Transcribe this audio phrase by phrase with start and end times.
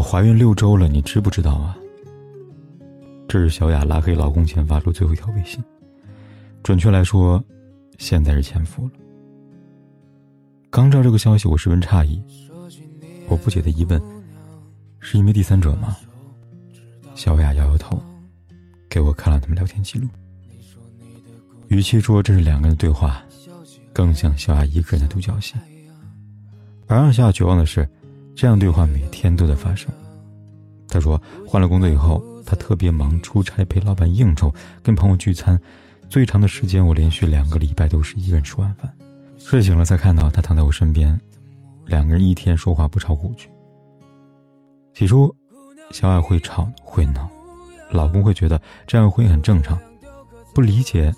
[0.00, 1.76] 我怀孕六周了，你知不知道啊？
[3.28, 5.62] 这是小雅拉黑老公前发出最后一条微信，
[6.62, 7.44] 准确来说，
[7.98, 8.92] 现在是前夫了。
[10.70, 12.18] 刚知道这个消息，我十分诧异。
[13.28, 14.00] 我不解的疑问：
[15.00, 15.94] 是因为第三者吗？
[17.14, 18.02] 小雅摇摇头，
[18.88, 20.08] 给我看了他们聊天记录。
[21.68, 23.22] 与其说这是两个人的对话，
[23.92, 25.56] 更像小雅一个人的独角戏。
[26.86, 27.86] 而让小雅绝望的是。
[28.40, 29.92] 这样对话每天都在发生。
[30.88, 34.50] 他说，换了工作以后，他特别忙，出差陪老板应酬，
[34.82, 35.60] 跟朋友聚餐，
[36.08, 38.90] 最长的时间我连续两个礼拜都是一个人吃晚饭，
[39.36, 41.20] 睡醒了才看到他躺在我身边，
[41.84, 43.46] 两个人一天说话不超过五句。
[44.94, 45.30] 起初，
[45.90, 47.28] 小爱会吵会闹，
[47.90, 49.78] 老公会觉得这样婚姻很正常，
[50.54, 51.14] 不理解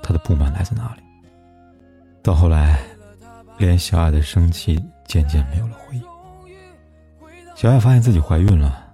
[0.00, 1.02] 他的不满来自哪里。
[2.22, 2.78] 到后来，
[3.58, 6.02] 连小爱的生气渐渐没有了回应。
[7.62, 8.92] 小艾发现自己怀孕了，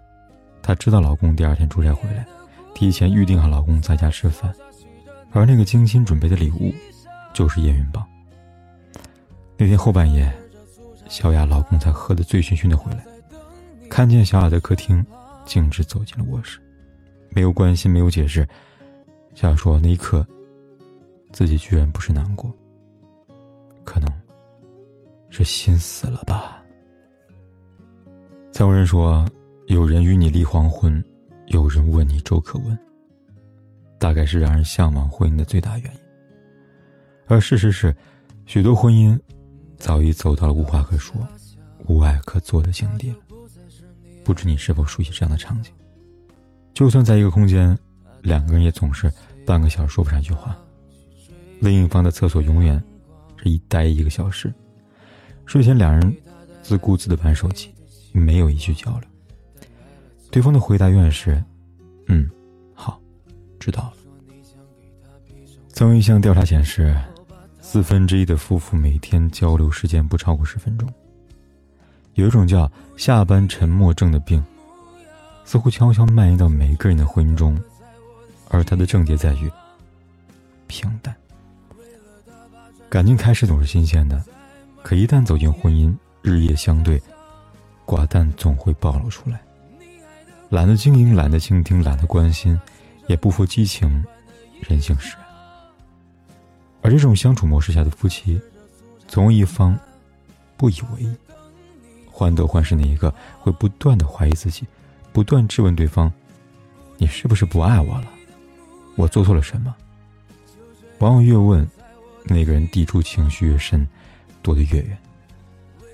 [0.61, 2.27] 她知道老公第二天出差回来，
[2.75, 4.55] 提前预定好老公在家吃饭，
[5.33, 6.71] 而那个精心准备的礼物，
[7.33, 8.07] 就是验孕棒。
[9.57, 10.31] 那天后半夜，
[11.09, 13.03] 小雅老公才喝得醉醺醺的回来，
[13.89, 15.03] 看见小雅在客厅，
[15.47, 16.61] 径直走进了卧室，
[17.31, 18.47] 没有关心，没有解释。
[19.35, 20.27] 小雅说：“那一刻，
[21.33, 22.55] 自己居然不是难过，
[23.83, 24.13] 可能
[25.31, 26.57] 是心死了吧。”
[28.65, 29.25] 有人说，
[29.67, 31.03] 有人与你立黄昏，
[31.47, 32.79] 有人问你粥可温。
[34.01, 36.01] 大概是让人向往婚姻的最大原因。
[37.27, 37.95] 而事实是，
[38.47, 39.19] 许多婚姻
[39.77, 41.15] 早已走到了无话可说、
[41.87, 43.17] 无爱可做的境地了。
[44.25, 45.73] 不知你是否熟悉这样的场景？
[46.75, 47.79] 就算在一个空间，
[48.23, 49.11] 两个人也总是
[49.47, 50.57] 半个小时说不上一句话。
[51.61, 52.83] 另一方的厕所永远
[53.37, 54.53] 是一待一个小时。
[55.47, 56.17] 睡前两人
[56.61, 57.73] 自顾自的玩手机。
[58.19, 59.09] 没有一句交流，
[60.31, 61.43] 对方的回答永远是
[62.09, 62.29] ：“嗯，
[62.75, 63.01] 好，
[63.59, 63.93] 知道了。”
[65.73, 66.97] 曾有一项调查显示，
[67.61, 70.93] 四分之一的夫妇每天交流时间不超过十分钟。
[72.15, 74.45] 有一种叫“下班沉默症”的病，
[75.45, 77.57] 似乎悄悄蔓延到每个人的婚姻中，
[78.49, 79.49] 而它的症结在于
[80.67, 81.15] 平淡。
[82.89, 84.21] 感情开始总是新鲜的，
[84.83, 87.01] 可一旦走进婚姻，日夜相对。
[87.89, 89.41] 寡淡总会暴露出来，
[90.51, 92.61] 懒得经营，懒得倾听，懒得关心，
[93.07, 94.05] 也不负激情，
[94.61, 95.25] 人性使然。
[96.83, 98.39] 而这种相处模式下的夫妻，
[99.07, 99.75] 总有一方
[100.59, 101.17] 不以为意，
[102.11, 103.11] 患得患失那一个
[103.41, 104.67] 会不断的怀疑自己，
[105.11, 106.13] 不断质问对方
[106.99, 108.09] ：“你是不是不爱我了？
[108.97, 109.75] 我做错了什么？”
[111.01, 111.67] 往往越问，
[112.25, 113.89] 那个人抵触情绪越深，
[114.43, 114.99] 躲得越远，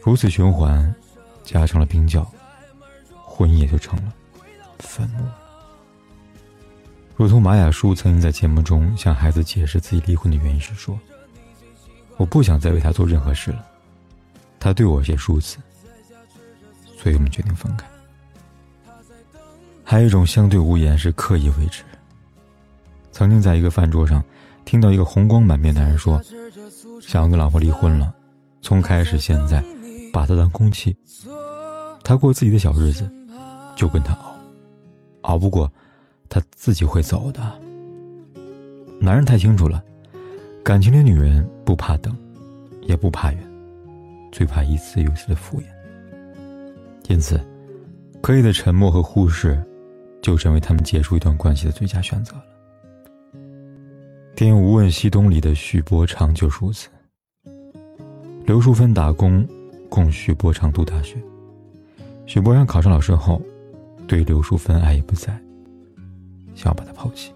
[0.03, 0.93] 如此循环。
[1.45, 2.27] 加成了冰窖，
[3.23, 4.13] 婚姻也就成了
[4.79, 5.25] 坟墓。
[7.15, 10.99] 如同马雅舒曾经在节目中向孩子解释自己离婚的原因时说
[12.19, 13.65] ：“我不想再为他做任何事了，
[14.59, 15.59] 他对我也如此，
[16.99, 17.87] 所以我们决定分开。”
[19.85, 21.85] 还有一种相对无言是刻意为之。
[23.13, 24.25] 曾经在一个饭桌上，
[24.65, 26.21] 听到一个红光满面男人说
[27.01, 28.13] ：“想要跟老婆离婚了，
[28.61, 29.63] 从开始现在，
[30.15, 30.97] 把她当空气。”
[32.07, 33.11] 他过自己的小日子，
[33.75, 34.37] 就跟他熬，
[35.23, 35.73] 熬不过，
[36.29, 37.41] 他自己会走的。
[39.01, 39.83] 男人太清楚了，
[40.63, 42.15] 感情里女人不怕等，
[42.83, 43.43] 也不怕远，
[44.31, 45.65] 最怕一次又一次的敷衍。
[47.09, 47.41] 因此，
[48.21, 49.63] 刻意的沉默和忽视，
[50.21, 52.45] 就成为他们结束一段关系的最佳选择了。
[54.37, 56.91] 电影《无问西东》里的许伯昌就如此。
[58.45, 59.47] 刘淑芬打工，
[59.95, 61.23] 供许伯昌读大学。
[62.27, 63.41] 许伯昌考上老师后，
[64.09, 65.41] 对刘淑芬爱已不在，
[66.57, 67.33] 想要把她抛弃。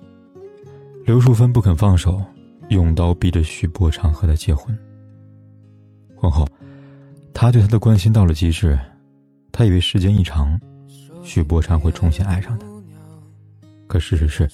[1.07, 2.21] 刘淑芬不肯放手，
[2.71, 4.77] 用刀逼着许伯昌和她结婚。
[6.17, 6.45] 婚后，
[7.33, 8.77] 他对她的关心到了极致，
[9.53, 10.61] 他以为时间一长，
[11.23, 12.67] 许伯昌会重新爱上她。
[13.87, 14.51] 可事实是，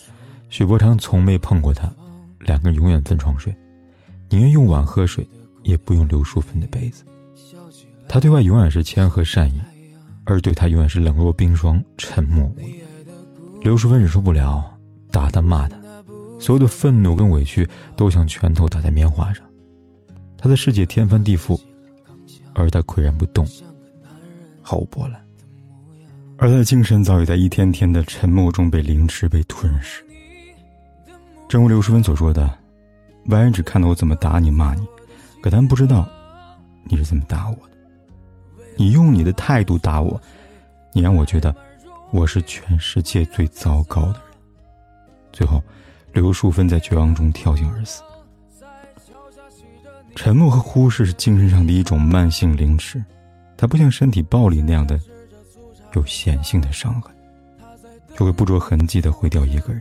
[0.50, 1.90] 许伯昌从没碰过她，
[2.40, 3.56] 两个人永远分床睡，
[4.28, 5.26] 宁愿用碗喝水，
[5.62, 7.02] 也不用刘淑芬的杯子。
[8.08, 9.60] 他对外永远是谦和善意，
[10.24, 12.82] 而对他永远是冷若冰霜、沉默无语。
[13.62, 14.64] 刘淑芬忍受不了，
[15.10, 15.76] 打他骂他，
[16.38, 19.44] 所有的愤怒跟委屈都像拳头打在棉花上。
[20.36, 21.58] 他的世界天翻地覆，
[22.52, 23.46] 而他岿然不动，
[24.62, 25.20] 毫无波澜。
[26.36, 30.04] 而他的精神早已在一天天的沉默中被凌迟、被吞噬。
[31.48, 32.50] 正如刘淑芬所说的
[33.26, 34.86] ：“外人只看到我怎么打你、骂你，
[35.40, 36.06] 可他们不知道
[36.84, 37.73] 你是怎么打我的。
[38.76, 40.20] 你用你的态度打我，
[40.92, 41.54] 你让我觉得
[42.10, 44.20] 我是全世界最糟糕的人。”
[45.32, 45.62] 最后，
[46.12, 48.02] 刘淑芬在绝望中跳井而死。
[50.14, 53.04] 沉默和忽视是精神上的一种慢性凌迟，
[53.56, 54.98] 它不像身体暴力那样的。
[55.94, 57.14] 有显性的伤痕，
[58.16, 59.80] 就会不着痕迹的毁掉一个人，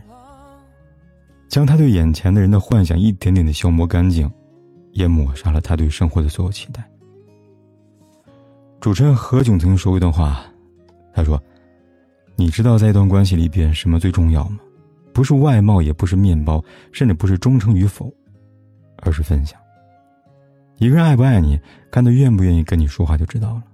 [1.48, 4.30] 将他对眼前的人的幻想一点点的消磨干净，
[4.92, 6.88] 也抹杀了他对生活的所有期待。
[8.84, 10.44] 主持人何炅曾经说过一段话，
[11.14, 11.42] 他说
[12.36, 14.58] ：“你知道在一段关系里边什么最重要吗？
[15.10, 18.12] 不是外貌，也不是面包，甚至不是忠诚与否，
[18.98, 19.58] 而是分享。
[20.76, 21.58] 一个人爱不爱你，
[21.90, 23.64] 看他愿不愿意跟你说话就知道了。”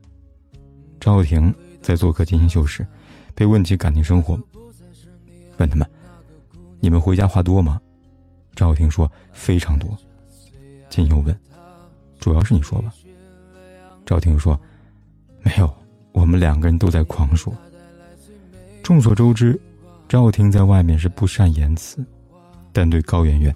[1.00, 1.52] 赵又廷。
[1.82, 2.86] 在做客金星秀时，
[3.34, 4.38] 被问起感情生活，
[5.56, 5.84] 问他们
[6.78, 7.80] ：“你们回家话多吗？”
[8.54, 9.90] 赵又廷说：“非常多。”
[10.88, 11.36] 金星又问
[12.20, 12.94] ：“主要是你说吧。”
[14.06, 14.56] 赵又廷说
[15.42, 15.72] ：“没有，
[16.12, 17.52] 我们两个人都在狂说。”
[18.82, 19.58] 众所周知，
[20.08, 22.04] 赵又廷在外面是不善言辞，
[22.72, 23.54] 但对高圆圆，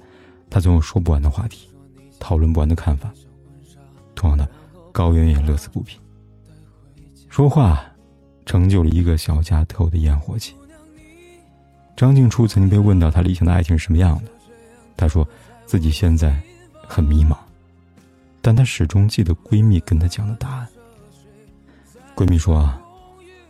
[0.49, 1.69] 他总有说不完的话题，
[2.19, 3.13] 讨论不完的看法。
[4.15, 4.49] 同样的，
[4.93, 5.99] 高圆圆乐此不疲，
[7.29, 7.85] 说话。
[8.47, 10.55] 成就了一个小家特有的烟火气。
[11.97, 14.31] 张静初曾经被问到她理想的爱情是什么样的，
[14.99, 15.27] 她说
[15.65, 16.39] 自己现在
[16.87, 17.35] 很迷茫，
[18.43, 20.69] 但她始终记得闺蜜跟她讲的答案。
[22.15, 22.81] 闺蜜说啊，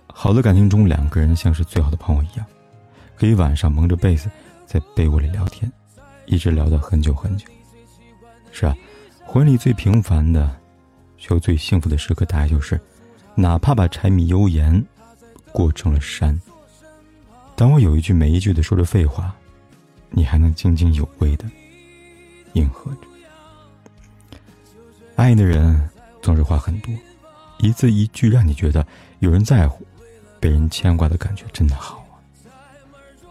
[0.06, 2.46] 好的感情中，两个人像是最好的朋友一样，
[3.16, 4.30] 可以晚上蒙着被子
[4.66, 5.70] 在被窝里聊天，
[6.26, 7.46] 一直聊到很久很久。
[8.52, 8.76] 是啊，
[9.24, 10.54] 婚礼最平凡的，
[11.18, 12.80] 却又最幸福的时刻，大概就是。
[13.36, 14.80] 哪怕把柴米油盐
[15.50, 16.40] 过成了山，
[17.56, 19.34] 当我有一句没一句的说着废话，
[20.10, 21.44] 你还能津津有味的
[22.52, 24.38] 应和着。
[25.16, 25.90] 爱的人
[26.22, 26.94] 总是话很多，
[27.58, 28.86] 一字一句让你觉得
[29.20, 29.86] 有人在乎，
[30.38, 32.20] 被人牵挂的感觉真的好啊。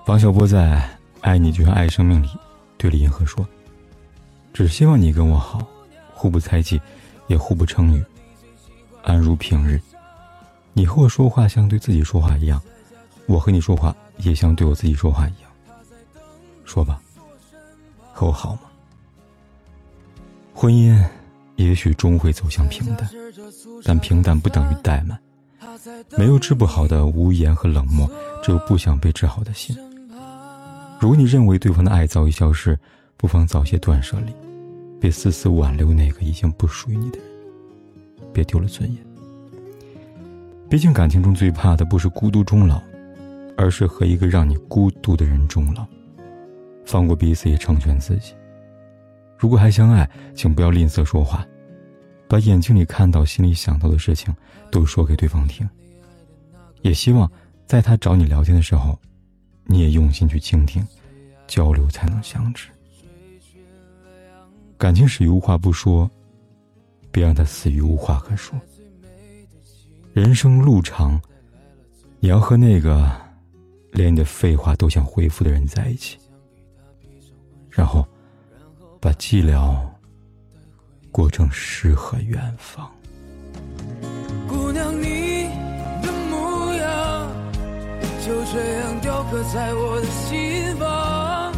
[0.06, 0.78] 王小波在
[1.22, 2.30] 《爱你就像爱生命》里
[2.78, 3.48] 对李银河说
[4.54, 5.66] ：“只希望你跟我好，
[6.14, 6.82] 互不猜忌，
[7.28, 8.04] 也互不称誉，
[9.04, 9.80] 安如平日。”
[10.76, 12.60] 你和我说话像对自己说话一样，
[13.28, 15.52] 我和你说话也像对我自己说话一样。
[16.66, 17.00] 说吧，
[18.12, 18.62] 和我好吗？
[20.54, 21.00] 婚姻
[21.56, 23.10] 也许终会走向平淡，
[23.84, 25.18] 但平淡不等于怠慢。
[26.18, 28.10] 没有治不好的无言和冷漠，
[28.44, 29.76] 只有不想被治好的心。
[31.00, 32.78] 如果你认为对方的爱早已消失，
[33.18, 34.34] 不妨早些断舍离，
[35.00, 37.28] 别死死挽留那个已经不属于你的人，
[38.32, 39.04] 别丢了尊严。
[40.70, 42.82] 毕竟，感情中最怕的不是孤独终老，
[43.58, 45.86] 而是和一个让你孤独的人终老。
[46.86, 48.34] 放过彼此，也成全自己。
[49.38, 51.46] 如果还相爱，请不要吝啬说话，
[52.28, 54.34] 把眼睛里看到、心里想到的事情
[54.72, 55.68] 都说给对方听。
[56.82, 57.30] 也希望
[57.66, 58.98] 在他找你聊天的时候，
[59.66, 60.86] 你也用心去倾听，
[61.48, 62.68] 交流才能相知。
[64.78, 66.10] 感情始于无话不说，
[67.12, 68.60] 别让它死于无话可说。
[70.14, 71.20] 人生路长，
[72.20, 73.10] 你要和那个
[73.92, 76.18] 连你的废话都想回复的人在一起，
[77.70, 78.06] 然后
[79.04, 79.76] 把寂寥
[81.12, 82.90] 过成诗和远方。
[84.48, 85.50] 姑娘，你
[86.02, 87.30] 的模样
[88.26, 91.52] 就这样雕刻在我的心房，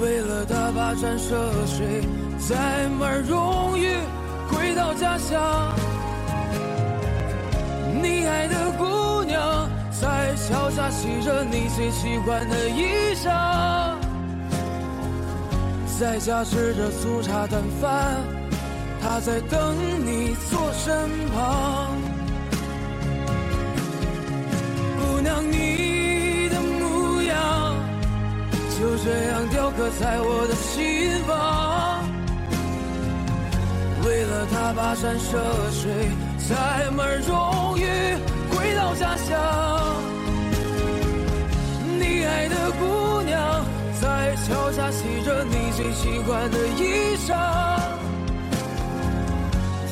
[0.00, 2.00] 为了他跋山涉水，
[2.38, 3.94] 载满荣誉
[4.48, 5.38] 回到家乡。
[8.02, 13.28] 你爱的姑娘在桥下洗着你最喜欢的衣裳，
[16.00, 18.16] 在家吃着粗茶淡饭，
[19.00, 21.96] 他在等你坐身旁。
[24.98, 27.76] 姑娘，你的模样
[28.78, 32.04] 就这样雕刻在我的心房，
[34.04, 35.38] 为了他跋山涉
[35.70, 35.82] 水。
[36.42, 37.80] 才满终于
[38.50, 39.30] 回到家乡，
[42.00, 43.01] 你爱的姑娘
[44.02, 47.28] 在桥下洗着你最喜欢的衣裳，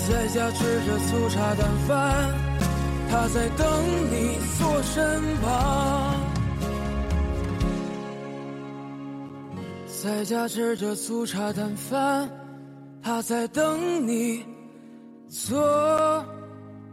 [0.09, 2.35] 在家吃着粗茶淡饭，
[3.09, 3.65] 他在等
[4.11, 6.17] 你坐身旁。
[10.03, 12.29] 在家吃着粗茶淡饭，
[13.01, 14.45] 他在等你
[15.29, 15.57] 坐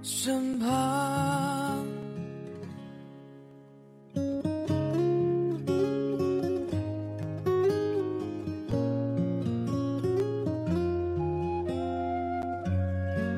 [0.03, 1.66] 身旁。